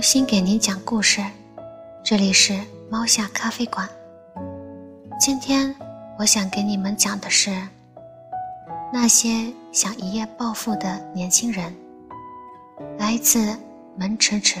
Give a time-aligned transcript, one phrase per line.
[0.00, 1.22] 用心给您讲故事，
[2.02, 2.58] 这里是
[2.88, 3.86] 猫下咖啡馆。
[5.20, 5.76] 今天
[6.18, 7.54] 我想给你们讲的是
[8.90, 11.70] 那些想一夜暴富的年轻人。
[12.96, 13.54] 来自
[13.94, 14.58] 门迟迟。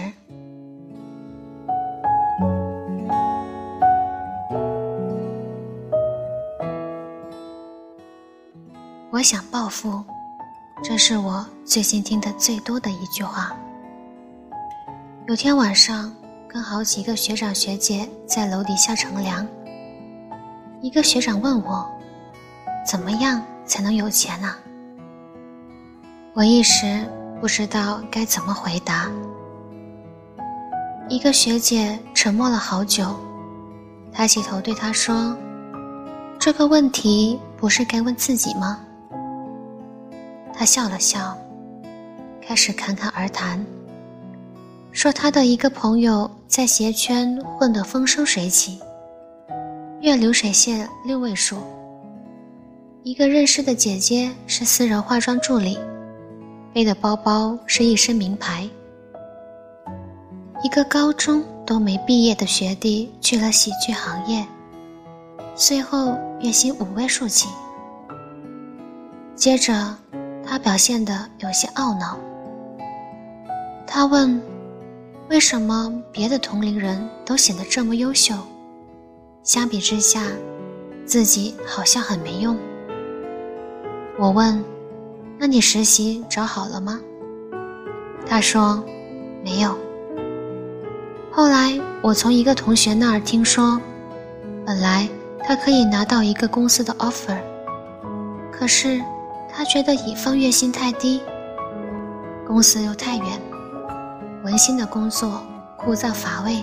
[9.10, 10.04] 我想暴富，
[10.84, 13.56] 这是我最近听的最多的一句话。
[15.28, 16.12] 有天晚上，
[16.48, 19.46] 跟好几个学长学姐在楼底下乘凉。
[20.80, 21.88] 一个学长问我
[22.84, 24.52] ：“怎么样才能有钱呢？”
[26.34, 27.06] 我一时
[27.40, 29.08] 不知道该怎么回答。
[31.08, 33.14] 一个学姐沉默了好久，
[34.10, 35.36] 抬起头对他说
[36.40, 38.80] ：“这个问题不是该问自己吗？”
[40.52, 41.36] 他笑了笑，
[42.42, 43.64] 开始侃侃而谈，
[44.92, 48.80] 说他的一个朋友在鞋圈混得风生水起。
[50.00, 51.58] 月流水线六位数。
[53.02, 55.78] 一个认识的姐姐是私人化妆助理，
[56.72, 58.68] 背的包包是一身名牌。
[60.62, 64.46] 一个高中都没毕业的学弟去了喜剧行业，
[65.54, 67.48] 最后月薪五位数起。
[69.34, 69.96] 接着，
[70.46, 72.18] 他表现得有些懊恼。
[73.86, 74.40] 他问
[75.30, 78.34] ：“为什么别的同龄人都显得这么优秀？”
[79.44, 80.24] 相比之下，
[81.06, 82.58] 自己好像很没用。
[84.18, 84.62] 我问
[85.38, 87.00] ：“那你实习找好了吗？”
[88.26, 88.82] 他说
[89.44, 89.78] ：“没有。”
[91.30, 93.80] 后来我从一个同学那儿听说，
[94.66, 95.08] 本来
[95.44, 97.38] 他可以拿到一个公司的 offer，
[98.50, 99.00] 可是
[99.48, 101.22] 他觉得乙方月薪太低，
[102.44, 103.40] 公司又太远，
[104.42, 105.42] 文心的工作
[105.76, 106.62] 枯燥乏味，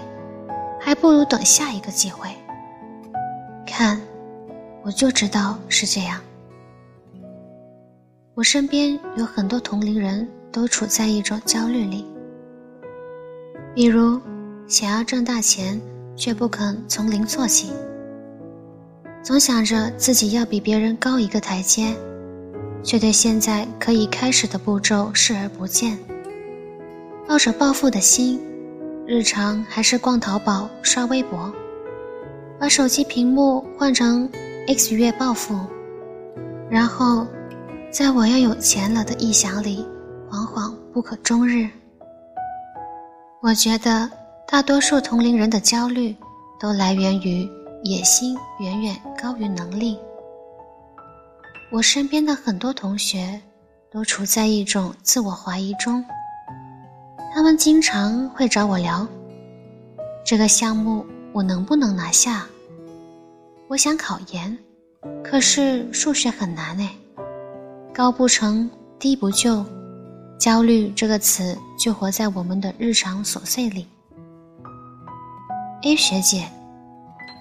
[0.80, 2.30] 还不如等下一个机会。
[3.66, 4.02] 看，
[4.84, 6.20] 我就知道是这样。
[8.34, 12.06] 我身边有很多同龄人都处在一种焦虑里，
[13.76, 14.20] 比如
[14.68, 15.80] 想要挣大钱，
[16.16, 17.72] 却不肯从零做起，
[19.22, 21.96] 总想着自己要比别人高一个台阶，
[22.84, 25.98] 却对现在可以开始的步骤视而不见，
[27.28, 28.40] 抱着暴富的心，
[29.06, 31.54] 日常还是逛淘宝、刷微博。
[32.58, 34.28] 把手机屏幕换成
[34.66, 35.54] X 月暴富，
[36.70, 37.28] 然后
[37.92, 39.86] 在我要有钱了的臆想里
[40.32, 41.70] 惶惶不可终日。
[43.42, 44.09] 我觉得
[44.48, 46.16] 大多数同龄人的焦虑
[46.59, 47.48] 都来源于
[47.84, 50.00] 野心远远高于能力。
[51.72, 53.40] 我身边的很多同学
[53.92, 56.04] 都处在一种自我怀疑中，
[57.38, 59.08] 他们经常会找我聊
[60.25, 61.06] 这个项目。
[61.34, 62.48] 我能不能拿下？
[63.68, 64.58] 我想考研，
[65.24, 66.96] 可是数学很难哎，
[67.94, 69.64] 高不成低不就，
[70.40, 73.88] 焦虑这个词就活在我们的日常琐碎里。
[75.84, 76.50] A 学姐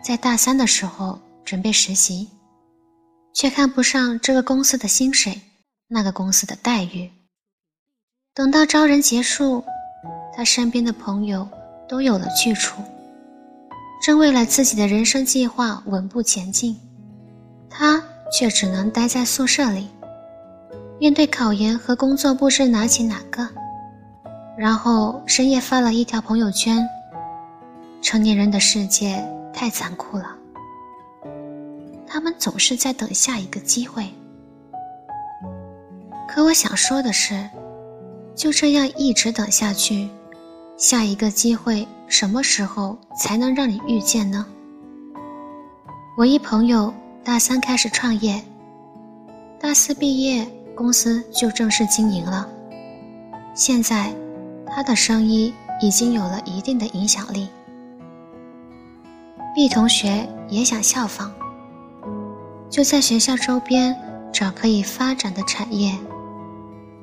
[0.05, 2.29] 在大三的时候准备实习，
[3.33, 5.41] 却看不上这个公司的薪水，
[5.89, 7.11] 那个公司的待遇。
[8.35, 9.65] 等到招人结束，
[10.37, 11.49] 他身边的朋友
[11.89, 12.83] 都有了去处。
[14.03, 16.79] 正为了自己的人生计划稳步前进，
[17.71, 19.89] 他却只能待在宿舍里，
[21.01, 23.49] 面对考研和工作不知拿起哪个，
[24.57, 26.87] 然后深夜发了一条朋友圈
[28.03, 30.37] ：“成年人的世界太残酷了。”
[32.07, 34.07] 他们总是在等下一个机会，
[36.29, 37.49] 可我想说的是，
[38.35, 40.09] 就这样一直等下去。
[40.77, 44.45] 下一个机会什么时候才能让你遇见呢？
[46.19, 46.93] 我一朋友
[47.25, 48.43] 大三开始创业，
[49.59, 52.47] 大四毕业公司就正式经营了。
[53.55, 54.13] 现在，
[54.67, 57.49] 他的生意已经有了一定的影响力。
[59.55, 61.31] B 同学也想效仿，
[62.69, 63.97] 就在学校周边
[64.31, 65.97] 找可以发展的产业，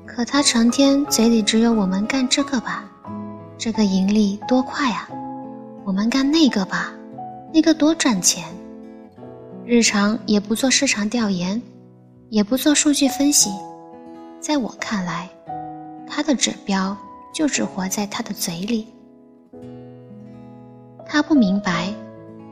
[0.06, 2.88] 可他成天嘴里只有“我们干这个吧”。
[3.58, 5.08] 这个盈利多快啊！
[5.86, 6.94] 我们干那个吧，
[7.54, 8.44] 那个多赚钱。
[9.66, 11.62] 日常也不做市场调研，
[12.30, 13.50] 也不做数据分析。
[14.42, 15.30] 在我看来，
[16.06, 16.98] 他的指标
[17.34, 18.88] 就只活在他的嘴里。
[21.06, 21.94] 他不明白，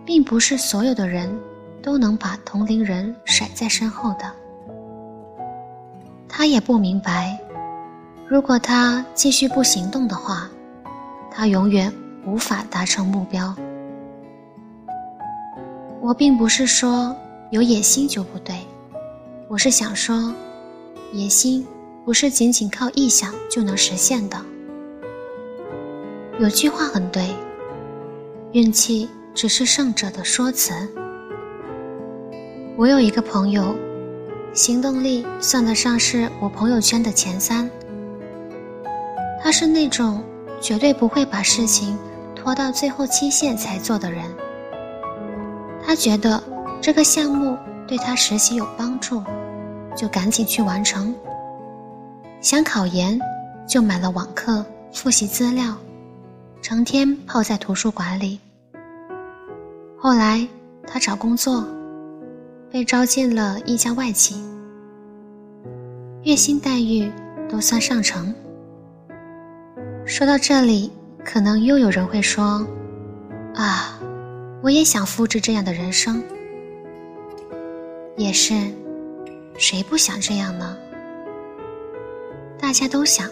[0.06, 1.38] 并不是所有的人
[1.81, 4.31] 都能把同龄人甩在身后的。
[6.30, 7.38] 他也不明白，
[8.27, 10.50] 如果他继续不行动的话。
[11.31, 11.92] 他永远
[12.25, 13.56] 无法达成目标。
[16.01, 17.16] 我并不是说
[17.51, 18.56] 有野心就不对，
[19.48, 20.33] 我是想说，
[21.13, 21.66] 野心
[22.04, 24.38] 不是仅仅靠臆想就能实现的。
[26.39, 27.30] 有句话很对，
[28.51, 30.74] 运气只是胜者的说辞。
[32.77, 33.75] 我有一个朋友，
[34.54, 37.69] 行动力算得上是我朋友圈的前三。
[39.44, 40.24] 他是那种
[40.62, 41.98] 绝对不会把事情
[42.36, 44.24] 拖到最后期限才做的人。
[45.84, 46.42] 他觉得
[46.80, 49.24] 这个项目对他实习有帮助，
[49.96, 51.13] 就赶紧去完成。
[52.40, 53.19] 想考研，
[53.68, 54.63] 就买了网课
[54.94, 55.75] 复习资料。
[56.62, 58.40] 成天泡在图书馆里。
[59.98, 60.48] 后来
[60.86, 61.66] 他找工作，
[62.69, 64.44] 被招进了一家外企，
[66.22, 67.12] 月薪待遇
[67.50, 68.31] 都算上乘。
[70.06, 70.92] 说到这里，
[71.24, 72.65] 可能又有人会说
[73.56, 74.00] ：“啊，
[74.62, 76.21] 我也想复制这样的人生。”
[78.18, 78.53] 也是，
[79.57, 80.77] 谁不想这样呢？
[82.59, 83.30] 大家都想，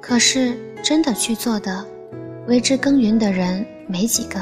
[0.00, 1.86] 可是真的去做的。
[2.46, 4.40] 为之耕耘的人没几个。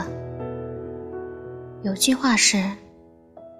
[1.82, 2.62] 有句话是，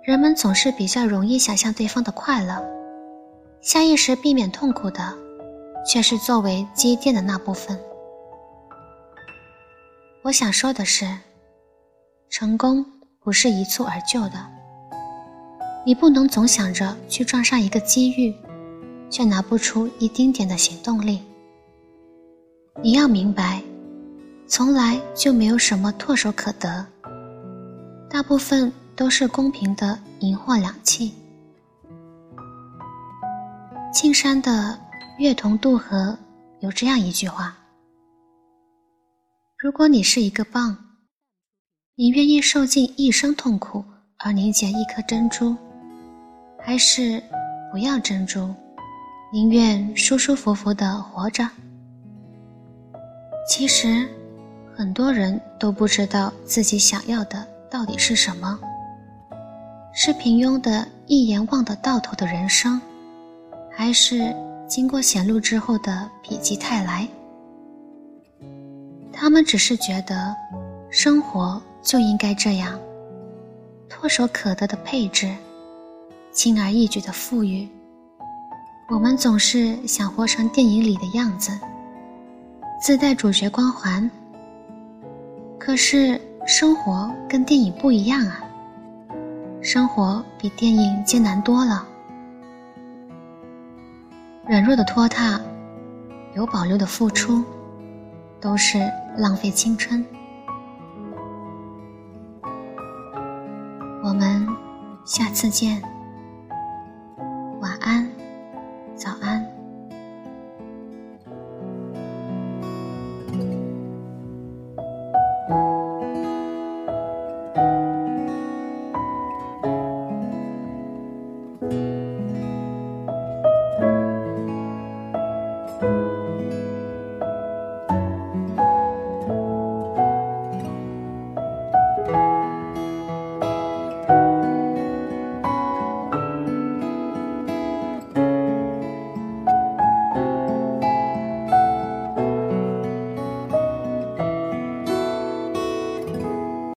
[0.04, 2.64] 人们总是比较容易想象对方的快乐，
[3.60, 5.12] 下意识避免痛苦的，
[5.86, 7.78] 却是作为积淀的那部分。
[10.22, 11.06] 我想说的是，
[12.28, 12.84] 成功
[13.20, 14.46] 不是一蹴而就的，
[15.84, 18.34] 你不能总想着去撞上一个机遇，
[19.08, 21.22] 却拿不出一丁点的行动力。
[22.82, 23.62] 你要明白。
[24.48, 26.86] 从来就没有什么唾手可得，
[28.08, 31.10] 大部分都是公平的银货两讫。
[33.92, 34.78] 青山的
[35.18, 35.96] 《月同渡河》
[36.60, 37.56] 有这样一句话
[39.58, 40.76] ：“如果你是一个蚌，
[41.94, 43.82] 你愿意受尽一生痛苦
[44.18, 45.56] 而凝结一颗珍珠，
[46.62, 47.22] 还是
[47.72, 48.54] 不要珍珠，
[49.32, 51.48] 宁愿舒舒服服的活着？”
[53.48, 54.08] 其实。
[54.78, 58.60] 很多人都不知道自己想要的到底是什么，
[59.94, 62.78] 是平庸的一眼望得到头的人生，
[63.72, 64.36] 还是
[64.68, 67.06] 经过显露之后的否极泰来？
[69.12, 70.34] 他们只是觉得，
[70.90, 72.78] 生活就应该这样，
[73.88, 75.34] 唾手可得的配置，
[76.32, 77.68] 轻而易举的富裕。
[78.88, 81.50] 我们总是想活成电影里的样子，
[82.80, 84.08] 自带主角光环。
[85.58, 88.40] 可是生活跟电影不一样啊，
[89.62, 91.86] 生活比电影艰难多了。
[94.48, 95.40] 软弱的拖沓，
[96.36, 97.42] 有保留的付出，
[98.40, 98.78] 都是
[99.16, 100.04] 浪费青春。
[104.04, 104.46] 我们
[105.04, 105.82] 下次见。